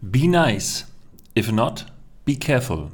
[0.00, 0.86] Be nice.
[1.36, 1.86] If not,
[2.24, 2.92] be careful.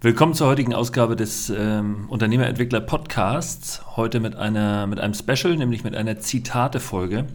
[0.00, 3.82] Willkommen zur heutigen Ausgabe des ähm, Unternehmerentwickler Podcasts.
[3.96, 7.26] Heute mit, einer, mit einem Special, nämlich mit einer Zitate-Folge.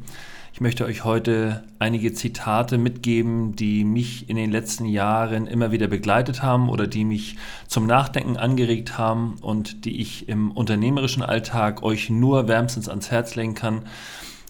[0.51, 5.87] Ich möchte euch heute einige Zitate mitgeben, die mich in den letzten Jahren immer wieder
[5.87, 7.37] begleitet haben oder die mich
[7.67, 13.35] zum Nachdenken angeregt haben und die ich im unternehmerischen Alltag euch nur wärmstens ans Herz
[13.35, 13.83] legen kann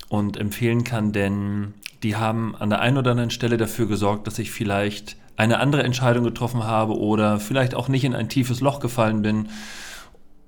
[0.07, 4.39] und empfehlen kann, denn die haben an der einen oder anderen Stelle dafür gesorgt, dass
[4.39, 8.79] ich vielleicht eine andere Entscheidung getroffen habe oder vielleicht auch nicht in ein tiefes Loch
[8.79, 9.49] gefallen bin.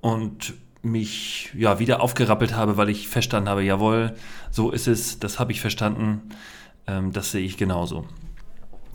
[0.01, 4.15] Und mich ja wieder aufgerappelt habe, weil ich verstanden habe, jawohl,
[4.49, 6.21] so ist es, das habe ich verstanden,
[6.87, 8.05] ähm, das sehe ich genauso.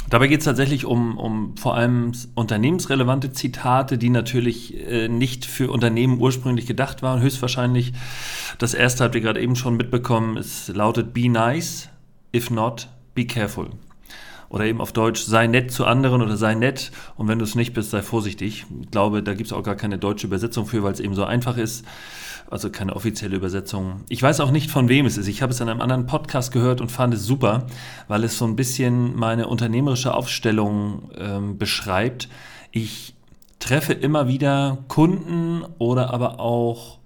[0.08, 5.70] Dabei geht es tatsächlich um, um vor allem unternehmensrelevante Zitate, die natürlich äh, nicht für
[5.70, 7.92] Unternehmen ursprünglich gedacht waren, höchstwahrscheinlich.
[8.58, 11.88] Das erste habt ihr gerade eben schon mitbekommen, es lautet Be nice,
[12.34, 13.70] if not, be careful.
[14.56, 17.56] Oder eben auf Deutsch, sei nett zu anderen oder sei nett und wenn du es
[17.56, 18.64] nicht bist, sei vorsichtig.
[18.80, 21.24] Ich glaube, da gibt es auch gar keine deutsche Übersetzung für, weil es eben so
[21.24, 21.84] einfach ist.
[22.50, 24.00] Also keine offizielle Übersetzung.
[24.08, 25.26] Ich weiß auch nicht, von wem es ist.
[25.26, 27.66] Ich habe es in einem anderen Podcast gehört und fand es super,
[28.08, 32.30] weil es so ein bisschen meine unternehmerische Aufstellung ähm, beschreibt.
[32.70, 33.14] Ich
[33.58, 36.96] treffe immer wieder Kunden oder aber auch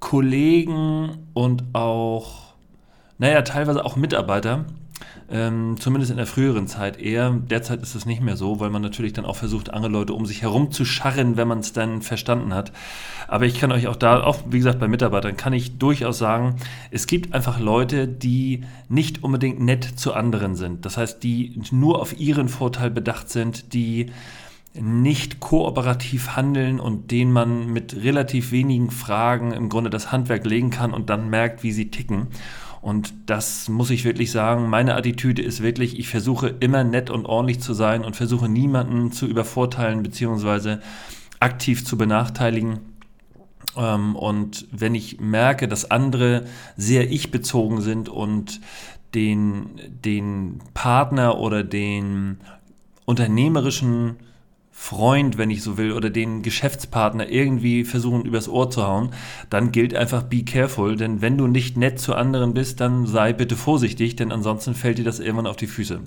[0.00, 2.54] Kollegen und auch,
[3.18, 4.64] naja, teilweise auch Mitarbeiter,
[5.30, 7.30] ähm, zumindest in der früheren Zeit eher.
[7.30, 10.26] Derzeit ist es nicht mehr so, weil man natürlich dann auch versucht, andere Leute um
[10.26, 12.72] sich herum zu scharren, wenn man es dann verstanden hat.
[13.28, 16.56] Aber ich kann euch auch da, auch wie gesagt bei Mitarbeitern, kann ich durchaus sagen,
[16.90, 20.84] es gibt einfach Leute, die nicht unbedingt nett zu anderen sind.
[20.84, 24.10] Das heißt, die nur auf ihren Vorteil bedacht sind, die
[24.74, 30.70] nicht kooperativ handeln und denen man mit relativ wenigen Fragen im Grunde das Handwerk legen
[30.70, 32.28] kann und dann merkt, wie sie ticken.
[32.82, 37.26] Und das muss ich wirklich sagen, meine Attitüde ist wirklich, ich versuche immer nett und
[37.26, 40.78] ordentlich zu sein und versuche niemanden zu übervorteilen bzw.
[41.40, 42.80] aktiv zu benachteiligen.
[43.76, 46.46] Ähm, und wenn ich merke, dass andere
[46.76, 48.60] sehr ich-bezogen sind und
[49.14, 49.70] den,
[50.04, 52.38] den Partner oder den
[53.04, 54.16] unternehmerischen
[54.82, 59.10] Freund, wenn ich so will, oder den Geschäftspartner irgendwie versuchen übers Ohr zu hauen,
[59.50, 63.34] dann gilt einfach be careful, denn wenn du nicht nett zu anderen bist, dann sei
[63.34, 66.00] bitte vorsichtig, denn ansonsten fällt dir das irgendwann auf die Füße.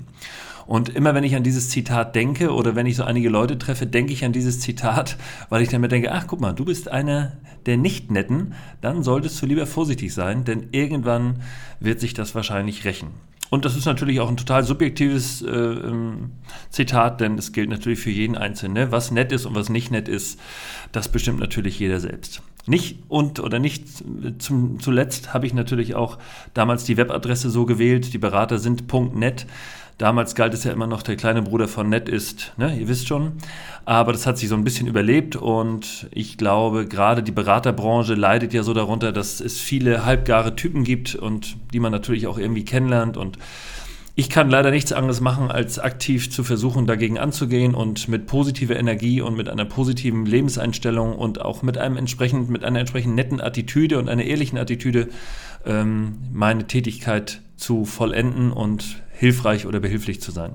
[0.66, 3.86] Und immer wenn ich an dieses Zitat denke oder wenn ich so einige Leute treffe,
[3.86, 5.16] denke ich an dieses Zitat,
[5.50, 7.32] weil ich dann mir denke, ach guck mal, du bist einer
[7.66, 11.36] der Nicht-Netten, dann solltest du lieber vorsichtig sein, denn irgendwann
[11.78, 13.10] wird sich das wahrscheinlich rächen.
[13.54, 16.32] Und das ist natürlich auch ein total subjektives äh, ähm,
[16.70, 18.72] Zitat, denn es gilt natürlich für jeden Einzelnen.
[18.74, 18.90] Ne?
[18.90, 20.40] Was nett ist und was nicht nett ist,
[20.90, 22.42] das bestimmt natürlich jeder selbst.
[22.66, 23.86] Nicht und oder nicht
[24.40, 26.18] zum, zuletzt habe ich natürlich auch
[26.52, 29.46] damals die Webadresse so gewählt, die Berater sind .net.
[29.98, 32.76] Damals galt es ja immer noch, der kleine Bruder von Net ist, ne?
[32.76, 33.32] ihr wisst schon.
[33.84, 38.52] Aber das hat sich so ein bisschen überlebt und ich glaube, gerade die Beraterbranche leidet
[38.52, 42.64] ja so darunter, dass es viele halbgare Typen gibt und die man natürlich auch irgendwie
[42.64, 43.38] kennenlernt und
[44.16, 48.76] ich kann leider nichts anderes machen, als aktiv zu versuchen, dagegen anzugehen und mit positiver
[48.76, 53.40] Energie und mit einer positiven Lebenseinstellung und auch mit einem entsprechend, mit einer entsprechend netten
[53.40, 55.08] Attitüde und einer ehrlichen Attitüde
[55.66, 60.52] ähm, meine Tätigkeit zu vollenden und hilfreich oder behilflich zu sein.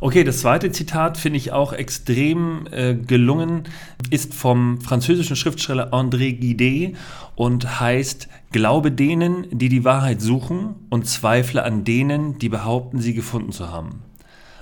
[0.00, 3.64] Okay, das zweite Zitat finde ich auch extrem äh, gelungen,
[4.10, 6.96] ist vom französischen Schriftsteller André Guidet
[7.34, 13.12] und heißt, Glaube denen, die die Wahrheit suchen und zweifle an denen, die behaupten, sie
[13.12, 14.02] gefunden zu haben.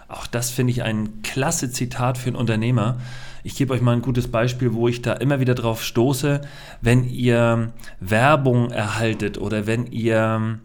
[0.08, 2.98] Auch das finde ich ein klasse Zitat für einen Unternehmer.
[3.44, 6.40] Ich gebe euch mal ein gutes Beispiel, wo ich da immer wieder drauf stoße,
[6.80, 10.58] wenn ihr Werbung erhaltet oder wenn ihr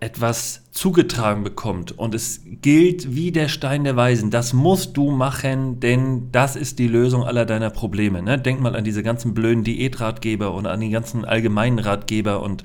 [0.00, 5.78] etwas zugetragen bekommt und es gilt wie der Stein der Weisen, das musst du machen,
[5.78, 8.22] denn das ist die Lösung aller deiner Probleme.
[8.22, 8.38] Ne?
[8.38, 12.64] Denk mal an diese ganzen blöden Diätratgeber und an die ganzen allgemeinen Ratgeber und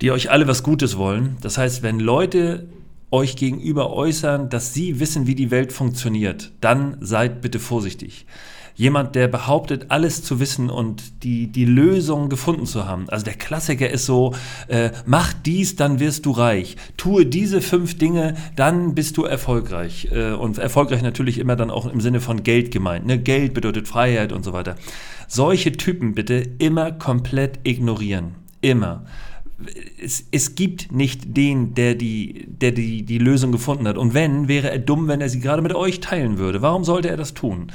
[0.00, 1.36] die euch alle was Gutes wollen.
[1.40, 2.68] Das heißt, wenn Leute
[3.10, 8.26] euch gegenüber äußern, dass sie wissen, wie die Welt funktioniert, dann seid bitte vorsichtig
[8.74, 13.08] jemand, der behauptet, alles zu wissen und die, die Lösung gefunden zu haben.
[13.08, 14.34] Also der Klassiker ist so,
[14.68, 16.76] äh, mach dies, dann wirst du reich.
[16.96, 20.08] Tue diese fünf Dinge, dann bist du erfolgreich.
[20.12, 23.06] Äh, und erfolgreich natürlich immer dann auch im Sinne von Geld gemeint.
[23.06, 23.18] Ne?
[23.18, 24.76] Geld bedeutet Freiheit und so weiter.
[25.28, 28.34] Solche Typen bitte immer komplett ignorieren.
[28.60, 29.04] Immer.
[30.02, 33.96] Es, es, gibt nicht den, der, die, der die, die Lösung gefunden hat.
[33.96, 36.60] Und wenn, wäre er dumm, wenn er sie gerade mit euch teilen würde.
[36.60, 37.68] Warum sollte er das tun?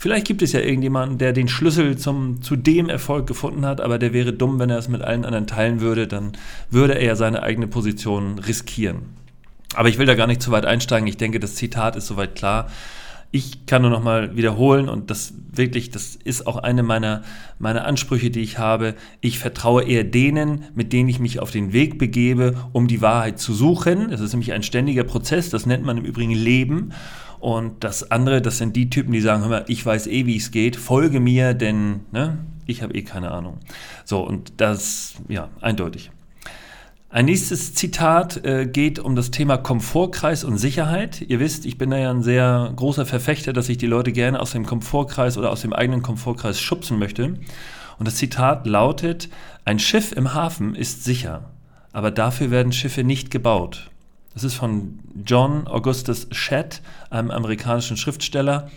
[0.00, 3.98] Vielleicht gibt es ja irgendjemanden, der den Schlüssel zum, zu dem Erfolg gefunden hat, aber
[3.98, 6.32] der wäre dumm, wenn er es mit allen anderen teilen würde, dann
[6.70, 9.00] würde er ja seine eigene Position riskieren.
[9.74, 11.06] Aber ich will da gar nicht zu weit einsteigen.
[11.06, 12.70] Ich denke, das Zitat ist soweit klar.
[13.30, 17.22] Ich kann nur noch mal wiederholen und das wirklich, das ist auch eine meiner,
[17.58, 18.94] meiner Ansprüche, die ich habe.
[19.20, 23.38] Ich vertraue eher denen, mit denen ich mich auf den Weg begebe, um die Wahrheit
[23.38, 24.10] zu suchen.
[24.10, 26.94] Das ist nämlich ein ständiger Prozess, das nennt man im Übrigen Leben.
[27.40, 30.36] Und das andere, das sind die Typen, die sagen, hör mal, ich weiß eh, wie
[30.36, 33.58] es geht, folge mir, denn ne, ich habe eh keine Ahnung.
[34.04, 36.10] So, und das, ja, eindeutig.
[37.08, 41.22] Ein nächstes Zitat äh, geht um das Thema Komfortkreis und Sicherheit.
[41.22, 44.38] Ihr wisst, ich bin da ja ein sehr großer Verfechter, dass ich die Leute gerne
[44.38, 47.34] aus dem Komfortkreis oder aus dem eigenen Komfortkreis schubsen möchte.
[47.98, 49.28] Und das Zitat lautet,
[49.64, 51.50] ein Schiff im Hafen ist sicher,
[51.92, 53.89] aber dafür werden Schiffe nicht gebaut.
[54.40, 58.70] Das ist von John Augustus Shedd, einem amerikanischen Schriftsteller.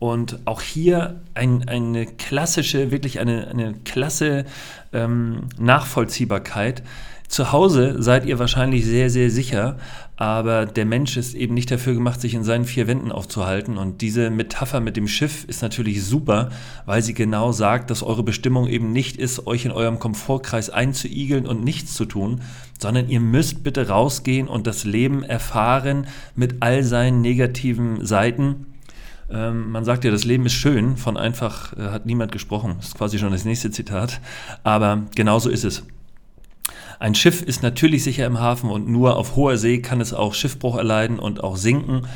[0.00, 4.44] Und auch hier ein, eine klassische, wirklich eine, eine klasse
[4.92, 6.82] ähm, Nachvollziehbarkeit.
[7.28, 9.76] Zu Hause seid ihr wahrscheinlich sehr, sehr sicher,
[10.16, 13.76] aber der Mensch ist eben nicht dafür gemacht, sich in seinen vier Wänden aufzuhalten.
[13.76, 16.48] Und diese Metapher mit dem Schiff ist natürlich super,
[16.86, 21.46] weil sie genau sagt, dass eure Bestimmung eben nicht ist, euch in eurem Komfortkreis einzuigeln
[21.46, 22.40] und nichts zu tun,
[22.80, 28.66] sondern ihr müsst bitte rausgehen und das Leben erfahren mit all seinen negativen Seiten.
[29.30, 32.76] Ähm, man sagt ja, das Leben ist schön, von einfach äh, hat niemand gesprochen.
[32.78, 34.22] Das ist quasi schon das nächste Zitat.
[34.64, 35.82] Aber genauso ist es.
[36.98, 40.34] Ein Schiff ist natürlich sicher im Hafen und nur auf hoher See kann es auch
[40.34, 42.08] Schiffbruch erleiden und auch sinken,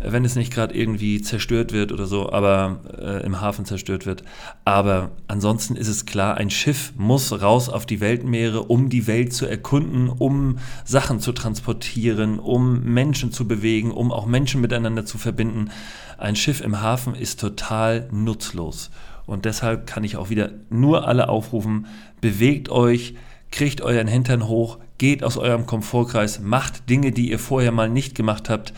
[0.00, 4.22] wenn es nicht gerade irgendwie zerstört wird oder so, aber äh, im Hafen zerstört wird.
[4.64, 9.32] Aber ansonsten ist es klar, ein Schiff muss raus auf die Weltmeere, um die Welt
[9.32, 15.18] zu erkunden, um Sachen zu transportieren, um Menschen zu bewegen, um auch Menschen miteinander zu
[15.18, 15.70] verbinden.
[16.18, 18.90] Ein Schiff im Hafen ist total nutzlos.
[19.26, 21.86] Und deshalb kann ich auch wieder nur alle aufrufen,
[22.20, 23.14] bewegt euch,
[23.54, 28.16] kriegt euren Hintern hoch, geht aus eurem Komfortkreis, macht Dinge, die ihr vorher mal nicht
[28.16, 28.74] gemacht habt.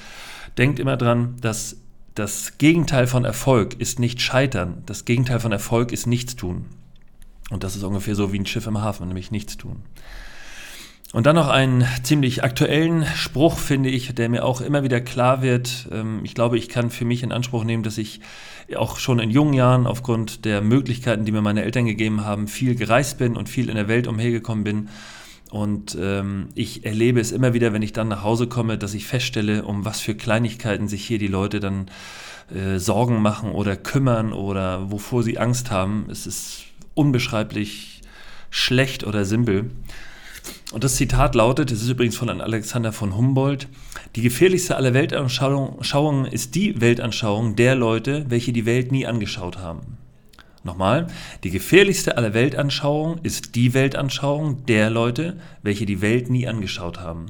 [0.58, 1.78] Denkt immer dran, dass
[2.14, 4.82] das Gegenteil von Erfolg ist nicht scheitern.
[4.84, 6.66] Das Gegenteil von Erfolg ist nichts tun.
[7.50, 9.82] Und das ist ungefähr so wie ein Schiff im Hafen, nämlich nichts tun.
[11.16, 15.40] Und dann noch einen ziemlich aktuellen Spruch, finde ich, der mir auch immer wieder klar
[15.40, 15.88] wird.
[15.90, 18.20] Ähm, ich glaube, ich kann für mich in Anspruch nehmen, dass ich
[18.76, 22.74] auch schon in jungen Jahren aufgrund der Möglichkeiten, die mir meine Eltern gegeben haben, viel
[22.74, 24.88] gereist bin und viel in der Welt umhergekommen bin.
[25.50, 29.06] Und ähm, ich erlebe es immer wieder, wenn ich dann nach Hause komme, dass ich
[29.06, 31.86] feststelle, um was für Kleinigkeiten sich hier die Leute dann
[32.54, 36.08] äh, Sorgen machen oder kümmern oder wovor sie Angst haben.
[36.10, 38.02] Es ist unbeschreiblich
[38.50, 39.70] schlecht oder simpel.
[40.72, 43.68] Und das Zitat lautet, es ist übrigens von Alexander von Humboldt,
[44.16, 49.98] die gefährlichste aller Weltanschauungen ist die Weltanschauung der Leute, welche die Welt nie angeschaut haben.
[50.64, 51.06] Nochmal,
[51.44, 57.26] die gefährlichste aller Weltanschauungen ist die Weltanschauung der Leute, welche die Welt nie angeschaut haben.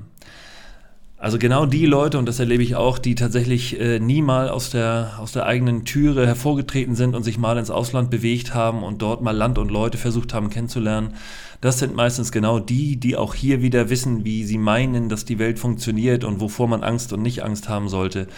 [1.19, 4.69] Also genau die Leute, und das erlebe ich auch, die tatsächlich äh, nie mal aus
[4.69, 9.01] der, aus der eigenen Türe hervorgetreten sind und sich mal ins Ausland bewegt haben und
[9.01, 11.15] dort mal Land und Leute versucht haben kennenzulernen,
[11.63, 15.39] das sind meistens genau die, die auch hier wieder wissen, wie sie meinen, dass die
[15.39, 18.29] Welt funktioniert und wovor man Angst und nicht Angst haben sollte.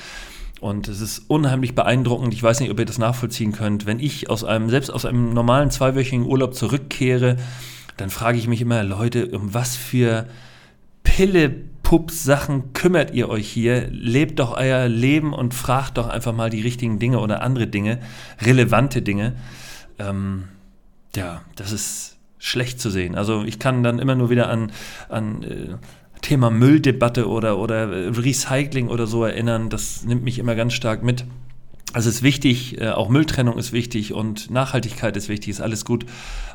[0.61, 2.33] Und es ist unheimlich beeindruckend.
[2.33, 3.87] Ich weiß nicht, ob ihr das nachvollziehen könnt.
[3.87, 7.37] Wenn ich aus einem, selbst aus einem normalen zweiwöchigen Urlaub zurückkehre,
[7.97, 10.27] dann frage ich mich immer, Leute, um was für
[11.03, 11.55] Pille
[11.89, 13.89] Pups-Sachen kümmert ihr euch hier?
[13.91, 18.01] Lebt doch euer Leben und fragt doch einfach mal die richtigen Dinge oder andere Dinge,
[18.43, 19.37] relevante Dinge.
[19.99, 20.49] Ähm,
[21.17, 23.15] ja, das ist schlecht zu sehen.
[23.15, 24.71] Also ich kann dann immer nur wieder an,
[25.09, 25.77] an äh,
[26.21, 27.89] Thema Mülldebatte oder, oder
[28.23, 29.71] Recycling oder so erinnern.
[29.71, 31.25] Das nimmt mich immer ganz stark mit.
[31.95, 35.87] Also es ist wichtig, äh, auch Mülltrennung ist wichtig und Nachhaltigkeit ist wichtig, ist alles
[35.87, 36.05] gut.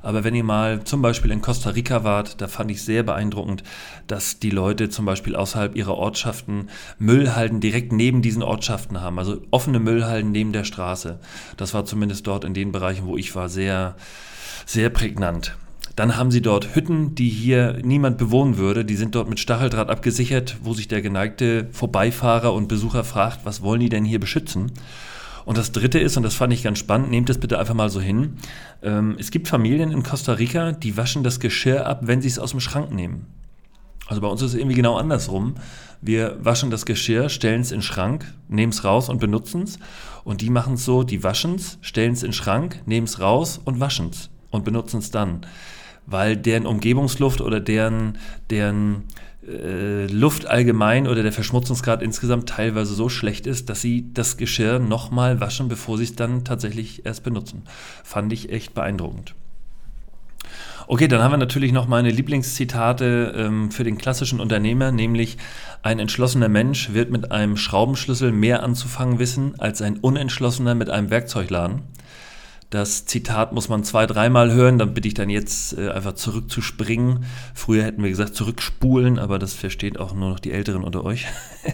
[0.03, 3.63] Aber wenn ihr mal zum Beispiel in Costa Rica wart, da fand ich sehr beeindruckend,
[4.05, 9.17] dass die Leute zum Beispiel außerhalb ihrer Ortschaften Müllhalden direkt neben diesen Ortschaften haben.
[9.17, 11.19] Also offene Müllhalden neben der Straße.
[11.57, 13.95] Das war zumindest dort in den Bereichen, wo ich war, sehr,
[14.67, 15.57] sehr prägnant.
[15.95, 18.85] Dann haben sie dort Hütten, die hier niemand bewohnen würde.
[18.85, 23.63] Die sind dort mit Stacheldraht abgesichert, wo sich der geneigte Vorbeifahrer und Besucher fragt, was
[23.63, 24.71] wollen die denn hier beschützen?
[25.45, 27.89] Und das Dritte ist, und das fand ich ganz spannend, nehmt es bitte einfach mal
[27.89, 28.37] so hin,
[28.81, 32.39] ähm, es gibt Familien in Costa Rica, die waschen das Geschirr ab, wenn sie es
[32.39, 33.27] aus dem Schrank nehmen.
[34.07, 35.55] Also bei uns ist es irgendwie genau andersrum.
[36.01, 39.79] Wir waschen das Geschirr, stellen es in den Schrank, nehmen es raus und benutzen es.
[40.23, 43.19] Und die machen es so, die waschen es, stellen es in den Schrank, nehmen es
[43.19, 45.45] raus und waschen es und benutzen es dann.
[46.05, 48.17] Weil deren Umgebungsluft oder deren,
[48.49, 49.05] deren
[49.47, 54.79] äh, Luft allgemein oder der Verschmutzungsgrad insgesamt teilweise so schlecht ist, dass sie das Geschirr
[54.79, 57.63] nochmal waschen, bevor sie es dann tatsächlich erst benutzen.
[58.03, 59.35] Fand ich echt beeindruckend.
[60.85, 65.37] Okay, dann haben wir natürlich noch meine Lieblingszitate ähm, für den klassischen Unternehmer, nämlich
[65.81, 71.09] ein entschlossener Mensch wird mit einem Schraubenschlüssel mehr anzufangen wissen als ein unentschlossener mit einem
[71.09, 71.83] Werkzeugladen.
[72.73, 77.23] Das Zitat muss man zwei, dreimal hören, dann bitte ich dann jetzt äh, einfach zurückzuspringen.
[77.53, 81.27] Früher hätten wir gesagt zurückspulen, aber das versteht auch nur noch die Älteren unter euch.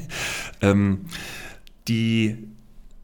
[0.62, 1.06] ähm,
[1.88, 2.50] die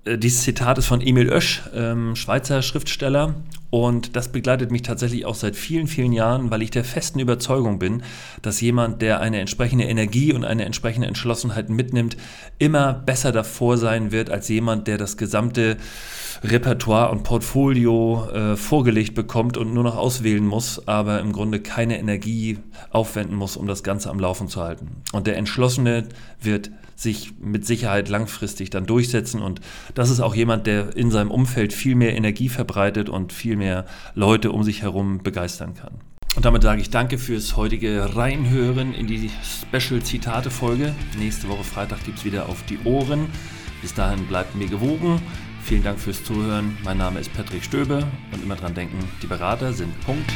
[0.06, 3.36] dieses Zitat ist von Emil Oesch, ähm, Schweizer Schriftsteller.
[3.72, 7.80] Und das begleitet mich tatsächlich auch seit vielen, vielen Jahren, weil ich der festen Überzeugung
[7.80, 8.04] bin,
[8.42, 12.16] dass jemand, der eine entsprechende Energie und eine entsprechende Entschlossenheit mitnimmt,
[12.58, 15.78] immer besser davor sein wird als jemand, der das gesamte
[16.44, 21.98] Repertoire und Portfolio äh, vorgelegt bekommt und nur noch auswählen muss, aber im Grunde keine
[21.98, 22.60] Energie
[22.92, 25.02] aufwenden muss, um das Ganze am Laufen zu halten.
[25.12, 26.06] Und der Entschlossene
[26.40, 29.42] wird sich mit Sicherheit langfristig dann durchsetzen.
[29.42, 29.62] Und
[29.94, 33.86] das ist auch jemand, der in seinem Umfeld viel mehr Energie verbreitet und viel mehr
[34.14, 35.94] Leute um sich herum begeistern kann.
[36.36, 40.94] Und damit sage ich danke fürs heutige Reinhören in die Special-Zitate-Folge.
[41.18, 43.28] Nächste Woche Freitag gibt es wieder auf die Ohren.
[43.82, 45.22] Bis dahin bleibt mir gewogen.
[45.64, 46.78] Vielen Dank fürs Zuhören.
[46.84, 50.32] Mein Name ist Patrick Stöbe und immer dran denken, die Berater sind Punkt.